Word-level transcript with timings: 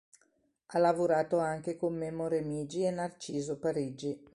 Ha 0.65 0.79
lavorato 0.79 1.37
anche 1.37 1.77
con 1.77 1.93
Memo 1.95 2.27
Remigi 2.27 2.81
e 2.83 2.89
Narciso 2.89 3.59
Parigi. 3.59 4.19